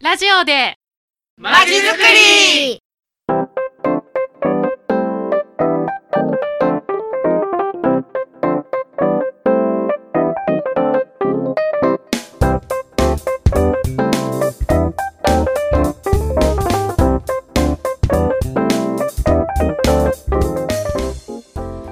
[0.00, 0.76] ラジオで。
[1.36, 2.80] まちづくり。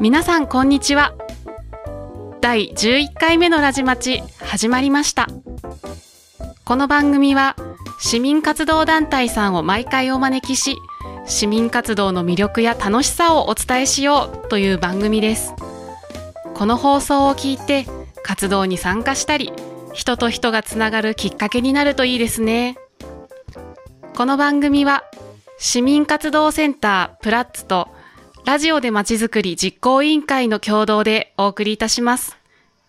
[0.00, 1.12] 皆さんこんにちは。
[2.40, 5.26] 第11回目のラジマチ始まりました。
[6.64, 7.56] この番組は
[8.02, 10.78] 市民活動団体さんを毎回お招きし
[11.26, 15.54] 市民活動の魅力や楽しさをお伝えしようという番組です。
[16.54, 17.86] この放送を聞いて
[18.22, 19.52] 活動に参加したり
[19.92, 22.78] 人と人がつながるきっかけになるといいですね。
[24.16, 25.04] この番組は
[25.58, 27.88] 市民活動センタープラッツと
[28.46, 32.38] ラジオでまちづくり実行委員会の共同でお送りいたします。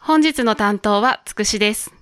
[0.00, 1.92] 本日の担当はつくしです。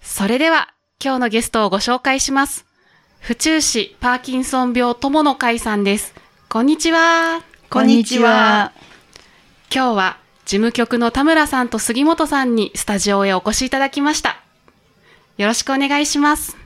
[0.00, 2.64] それでは今日のゲストをご紹介します。
[3.20, 6.14] 府中市パーキンソン病友の会さんです。
[6.48, 7.42] こんにちは。
[7.70, 8.72] こんにちは。
[9.74, 14.42] 今日は事務局の田村さんと杉本さんにスタジオへお越しいただきました。
[15.36, 16.56] よろしくお願いします。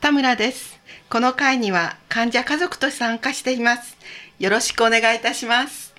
[0.00, 0.78] 田村です。
[1.08, 3.96] この会には患者家族と参加しています。
[4.38, 5.94] よろしくお願いいたします。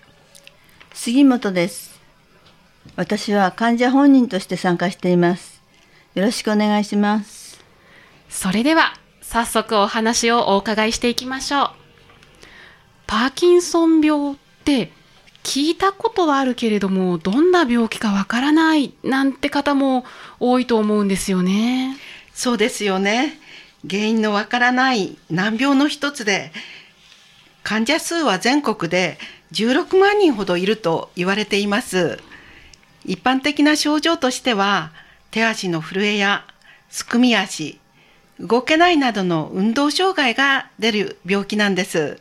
[0.94, 2.00] 杉本です。
[2.96, 5.53] 私は患者本人として参加しています。
[6.16, 7.64] よろしくお願いします。
[8.30, 11.70] それでは早速お話をお伺いしていきましょう。
[13.08, 14.92] パーキンソン病って
[15.44, 20.06] 聞いたことはあるけれどもどんな病気かわからないなんて方も
[20.40, 21.98] 多いと思うんですよね。
[22.34, 23.40] そうですよね。
[23.90, 26.52] 原因のわからない難病の一つで、
[27.64, 29.18] 患者数は全国で
[29.52, 32.20] 16万人ほどいると言われています。
[33.04, 34.92] 一般的な症状としては、
[35.34, 36.46] 手足の震えや
[36.90, 37.80] すくみ足、
[38.40, 42.20] 動けないなどの運動障害が出る病気なんです。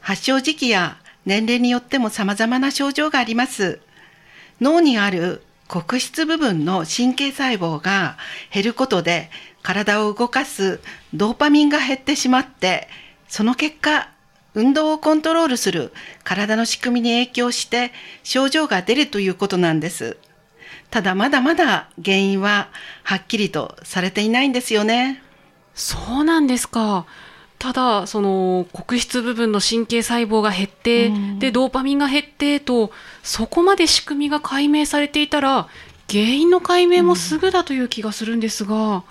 [0.00, 0.96] 発症時期や
[1.26, 3.80] 年齢によっても様々な症状があります。
[4.62, 8.16] 脳にある黒質部分の神経細胞が
[8.50, 9.28] 減ることで
[9.62, 10.80] 体を動かす
[11.12, 12.88] ドーパミンが減ってしまって、
[13.28, 14.08] その結果、
[14.54, 15.92] 運動をコントロールする
[16.24, 20.16] 体の仕組みに影響して症状が出るということなんです。
[20.90, 22.68] ただまだまだ原因は
[23.02, 25.22] はっきりとされていないんですよね。
[25.74, 27.06] そうなんですか。
[27.58, 32.92] ただ、その、黒質部分の神経細胞が減って、で、ドーパミンが減ってと、
[33.24, 35.68] そこまで仕組みが解明されていたら、
[36.10, 39.02] 原因の解明もすぐだという気がするんですが、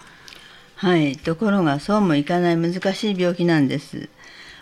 [0.76, 4.10] はい、ところがそうもいかない難しい病気なんです。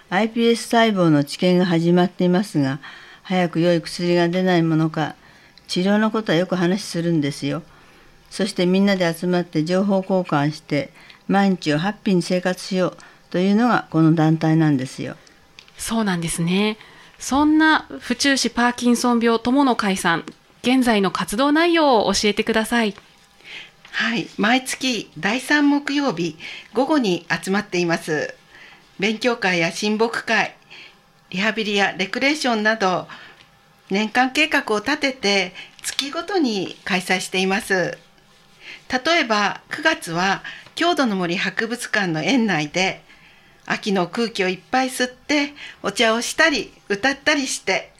[0.10, 2.80] iPS 細胞の治験が始まっていますが、
[3.22, 5.16] 早く良い薬が出ないものか、
[5.68, 7.64] 治療のことはよく話するんですよ。
[8.30, 10.92] そしてみんなで集まって情報交換して、
[11.28, 12.98] 毎日をハッピーに生活しよう
[13.30, 15.16] というのがこの団体なんですよ。
[15.78, 16.78] そうなんですね。
[17.20, 20.26] そんな府中市パーキンソン病友の会さん、
[20.62, 22.96] 現在の活動内容を教えてください。
[23.92, 26.38] はい、毎月第3木曜日
[26.74, 28.36] 午後に集まっています。
[29.00, 30.56] 勉強会や親睦会、
[31.30, 33.08] リハビリやレクレーションなど
[33.90, 35.54] 年間計画を立てて
[35.84, 37.98] 月ごとに開催しています。
[39.06, 40.44] 例えば9月は
[40.76, 43.02] 郷土の森博物館の園内で
[43.66, 47.92] 秋の空気をいっぱい吸ってお茶をしたり歌ったりして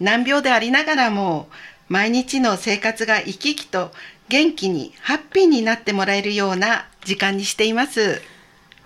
[0.00, 1.48] 難病でありながらも
[1.88, 3.90] 毎日の生活が生き生きと
[4.30, 8.22] 元気にハッピーになってもらえるような時間にしています。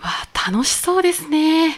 [0.00, 1.76] わあ、楽しそうですね。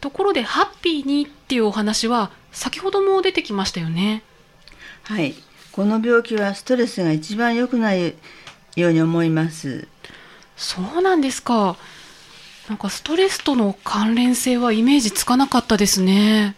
[0.00, 4.22] ところで、ハッピーにっていうお話は、先ほども出てきましたよね。
[5.02, 5.34] はい、
[5.72, 8.14] この病気はストレスが一番良くない
[8.76, 9.86] ように思います。
[10.56, 11.76] そうなんですか。
[12.68, 16.54] なんかストレスとの関連性はイメージつかなかったですね。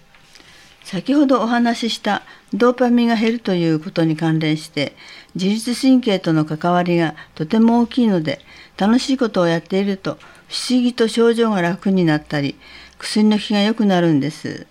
[0.84, 2.22] 先ほどお話しした
[2.54, 4.94] ドーパミンが減るということに関連して
[5.34, 8.40] 自律神経との関わりがとても大きいので
[8.76, 10.16] 楽しいことをやっていると
[10.46, 12.54] 不思議と症状が楽になったり
[12.98, 14.68] 薬の効きが良くなるんです。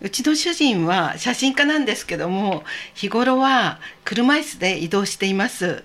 [0.00, 2.64] うちの主人は写真家なんですけども
[2.94, 5.84] 日頃は車椅子で移動しています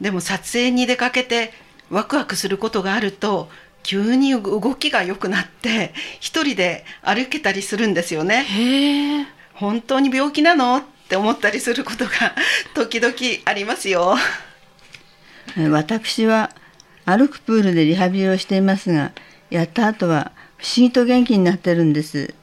[0.00, 1.52] でも撮影に出かけて
[1.90, 3.48] ワクワクすることがあると
[3.82, 9.26] 急に動きが良くなって一人で歩けたりするんですよねへえ。
[9.54, 12.12] 本当に病気なのって思ったりすることが
[12.74, 13.14] 時々
[13.44, 14.16] ありますよ
[15.70, 16.50] 私は
[17.04, 19.12] 歩くプールでリハビリをしていますが
[19.48, 22.34] やった後は不思議と元気になってるんです。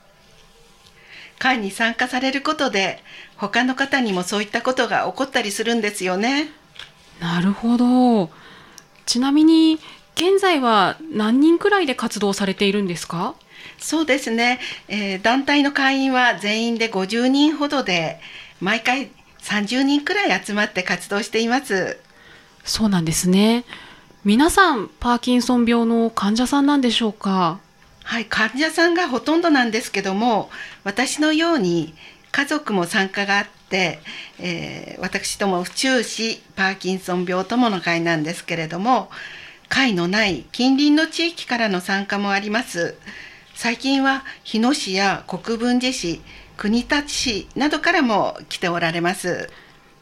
[1.44, 3.04] 会に参加されることで
[3.36, 6.50] 他の方にもそういったことが起こったりするんですよね。
[7.20, 8.30] なるほど。
[9.06, 9.80] ちなみに
[10.16, 13.36] 現在は何人くらいで活動されているんですか？
[13.78, 18.20] そうですね、えー、団体の会員は全員で50人ほどで
[18.62, 19.10] 毎回
[19.42, 22.00] 30人くらい集まって活動しています。
[22.64, 23.66] そうなんですね。
[24.24, 27.60] 皆さんパーキンソン病の患者さんなんでしょうか？
[28.06, 30.50] はい患者さんがほとんどなんですけども
[30.84, 31.94] 私のように
[32.32, 34.00] 家族も参加があって、
[34.40, 39.10] えー、私ども府中市パーキンソン病友の会なんですけれども
[39.70, 42.96] 会のない近隣の地域からの参加もあります。
[43.56, 46.22] 最近は日野市や国分寺市
[46.58, 49.50] 国立市などからも来ておられます。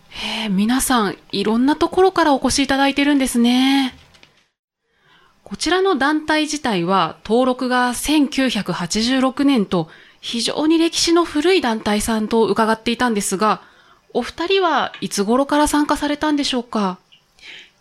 [0.09, 3.95] へえ皆さんいろんなところからお越しいただいてるんですね。
[5.43, 9.89] こちらの団体自体は登録が1986年と
[10.21, 13.61] 非常に歴史の古い団体さんと伺っていたんですが、
[14.13, 16.99] お二人はいつ頃から参加されたんでしょうか？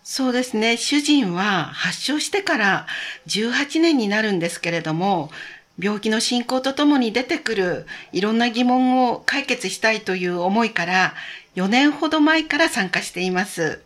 [0.02, 0.76] そうですね。
[0.76, 2.86] 主人は発症してから
[3.28, 5.30] 18年になるんですけれども、
[5.78, 11.14] 病気の進行とともに出てくるいろんな疑問を解決したいという思いから
[11.56, 13.82] 4年ほど前から参加しています。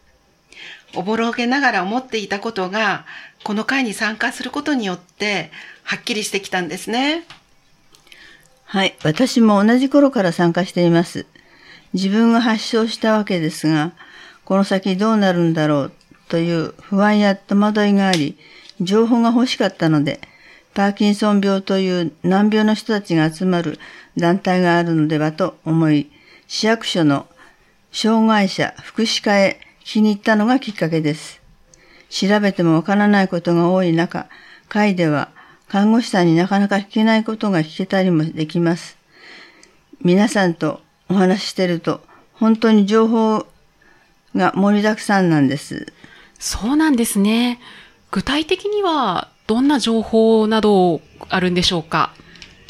[0.94, 3.04] おぼろげながら思っていたことが、
[3.42, 5.50] この会に参加することによって
[5.82, 7.24] はっきりしてきたんですね。
[8.74, 11.26] はい、私も同じ頃から参加しています。
[11.92, 13.92] 自分が発症したわけですが、
[14.44, 15.92] この先どうなるんだろう
[16.28, 18.36] という不安や戸惑いがあり、
[18.80, 20.20] 情報が欲しかったので、
[20.74, 23.78] パーキンソン病という難病の人たちが集まる
[24.16, 26.10] 団体があるのではと思い、
[26.48, 27.28] 市役所の
[27.92, 31.40] 障害者福祉課へ気に入ったのがきっかけです。
[32.10, 34.26] 調べてもわからないことが多い中、
[34.68, 35.30] 会では
[35.68, 38.96] 看護師さんになかなか聞けないことが聞けたりもできます。
[40.02, 42.00] 皆さんとお話ししてると、
[42.34, 43.46] 本当に情報
[44.34, 45.92] が盛りだくさんなんです。
[46.38, 47.60] そうなんですね。
[48.10, 52.12] 具体的にはどんな情報などあるんでしょうか、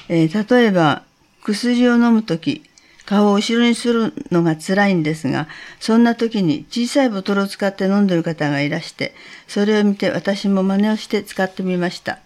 [0.08, 1.02] えー、例えば、
[1.42, 2.62] 薬を飲むとき、
[3.04, 5.46] 顔を後ろにするのが辛いんですが、
[5.78, 9.14] そんな時に小さいボトルを使って飲んでる方がいらして、
[9.46, 12.18] それを見て私も真似をして使ってみました。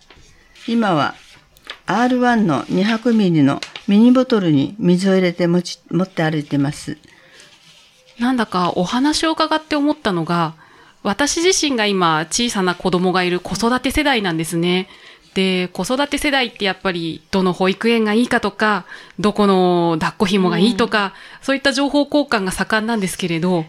[0.68, 1.14] 今は
[1.86, 6.98] R1 の200ミリのミニボトルに水を入れて持ち持って歩いてます。
[8.18, 10.54] なんだかお話を伺って思ったのが、
[11.02, 14.88] 私自身が今小さな子供がいる子育て世代なんですね。
[15.32, 18.84] で、子育て世代ってやっぱりどの保育園がいいかとか、
[19.18, 21.12] どこの抱っこ紐がいいとか、うん、
[21.42, 23.64] そういった情報交換が盛んなんですけれど、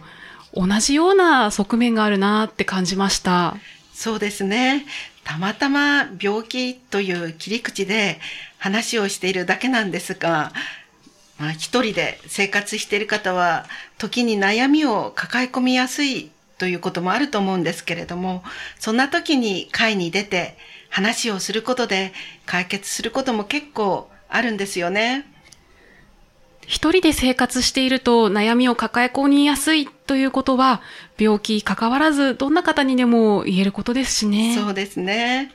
[0.52, 3.56] 同じような側面があるなって感じました。
[3.94, 4.86] そうですね。
[5.24, 8.18] たまたま病気という切り口で
[8.58, 10.52] 話をしているだけなんですが、
[11.38, 13.66] まあ、一人で生活している方は
[13.98, 18.42] 時に悩みを抱え込みやすいということもあると思うんですけれども、
[18.78, 20.58] そんな時に会に出て
[20.90, 22.12] 話をすることで
[22.44, 25.26] 解決することも結構あるんですよね。
[26.66, 30.82] 一人で生活していると悩みを抱え込みやすいということは、
[31.16, 34.56] 病気関わらずどんな方にでも言えることですしね。
[34.56, 35.52] そうですね。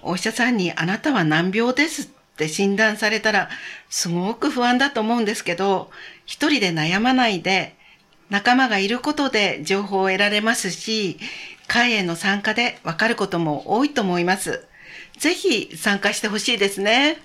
[0.00, 2.06] お医者さんにあなたは難病ですっ
[2.36, 3.48] て診断されたら
[3.90, 5.90] すごく不安だと思うんですけど、
[6.24, 7.74] 一人で悩まないで
[8.30, 11.18] 仲間がいることで情報を得られますし、
[11.66, 14.64] 会への参加でわかることも多いと思います。
[15.18, 17.16] ぜひ参加してほしいですね。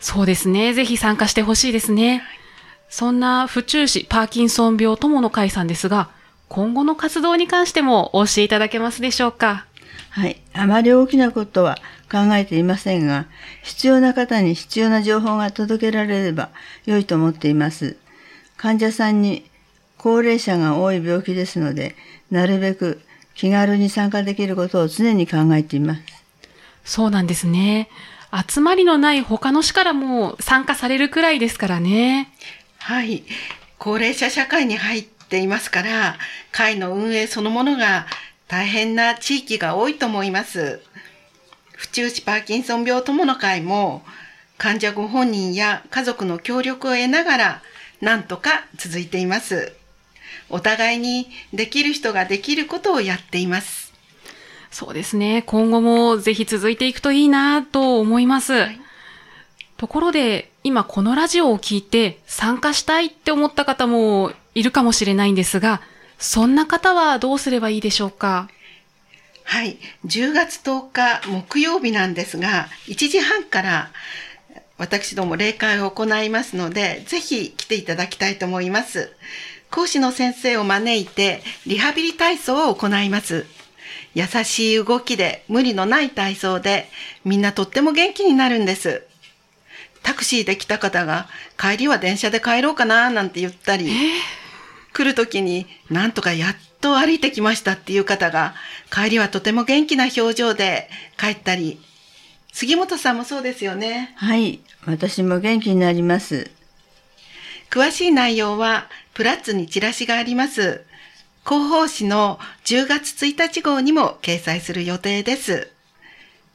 [0.00, 0.72] そうですね。
[0.72, 2.22] ぜひ参加してほしいですね。
[2.90, 6.10] そんな府中市パーキンソン病友の会さんですが、
[6.48, 9.64] 今後の活動に関してもお教えいただけますでしょうか？
[10.10, 10.40] はい。
[10.52, 11.76] あまり大きなことは
[12.10, 13.26] 考えていませんが、
[13.62, 16.50] 必要な方に必要な情報が届けられれば
[16.84, 17.96] 良いと思っています。
[18.56, 19.48] 患者さんに
[19.96, 21.94] 高齢者が多い病気ですので、
[22.32, 23.00] なるべく
[23.36, 26.02] 気軽に参加できることを常に考えています。
[26.84, 27.88] そうなんですね。
[28.48, 32.32] 集まりのない他の市からも参加されるくらいですからね。
[32.80, 33.24] はい。
[33.78, 36.18] 高齢者社会に入っていますから、
[36.50, 38.06] 会の運営そのものが
[38.48, 40.80] 大変な地域が多いと思います。
[41.72, 44.02] 府中市パーキンソン病友の会も、
[44.58, 47.62] 患者ご本人や家族の協力を得ながら、
[48.00, 49.72] なんとか続いています。
[50.48, 53.92] お互いにできる人ができることをやっています。
[54.70, 55.42] そうですね。
[55.46, 58.52] 今後もぜひ続いていくといいなと思います。
[58.52, 58.80] はい、
[59.80, 65.80] ところで、今このラジオを聞いて参加したいって思った方もいるかもしれないんですが、
[66.18, 68.50] そんな方はどうすればいいでしょうか？
[69.44, 69.78] はい。
[70.04, 73.90] 10月10日木曜日なんですが、1時半から
[74.76, 79.10] 私ども例会を行いますので、ぜひ来ていただきたいと思います。
[79.70, 83.46] 講師の先生を招いてリハビリ体操を行います。
[84.12, 86.90] 優しい動きで無理のない体操で
[87.24, 89.06] みんなとっても元気になるんです。
[90.10, 93.88] タクシーで来た方が帰りは電車で帰ろうかななんて言ったり、
[94.92, 98.54] 来る時になんとかやっと歩いてきましたっていう方が
[98.92, 101.80] 帰りはとても元気な表情で帰ったり、
[102.52, 104.12] 杉本さんもそうですよね。
[104.16, 106.50] はい、私も元気になります。
[107.70, 110.84] 詳しい内容はプラッツにチラシがあります。
[111.44, 115.70] 広報誌の10月1日号にも掲載する予定です。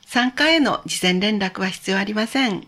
[0.05, 2.67] 参加への事前連絡は必要ありません。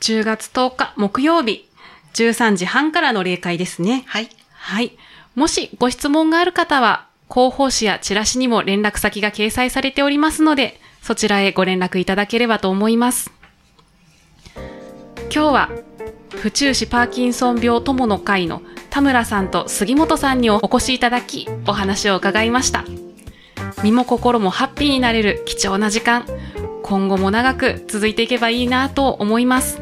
[0.00, 1.68] 10月10日木曜日、
[2.14, 4.04] 13時半からの例会ですね。
[4.06, 4.28] はい。
[4.52, 4.92] はい。
[5.34, 13.32] もしご質問がある方は、広報誌やチラシにも連絡先が掲載されておりますので、そちらへご連絡いただければと思います。
[15.34, 15.70] 今日は、
[16.30, 22.84] 府中市パーキンソン病友の会の田村さんと杉本さんにお越しいただき、お話を伺いました。
[23.82, 26.24] 身も心もハッピーになれる貴重な時間、
[26.84, 29.80] 今後も長く続いていけばいいなと思います。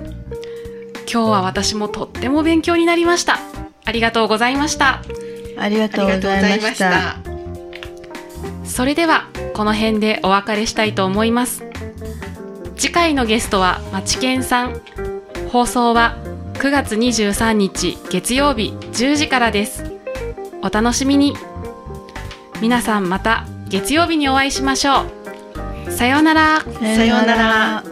[1.13, 3.39] 今日は私もとっても勉強になりました。
[3.85, 5.03] ありがとうございました。
[5.59, 7.33] ありがあとうございました。。
[8.73, 11.63] それではこの辺でお別れしたいと思います
[12.77, 14.81] 次回のゲストはまちけんさん
[15.51, 16.17] 放送は
[16.55, 19.85] 9月23日月曜日10時からです
[20.63, 21.35] お楽しみに
[22.63, 25.22] 皆さんまた月曜日にお会いしましょう
[25.97, 26.61] さようなら
[26.97, 27.85] さようなら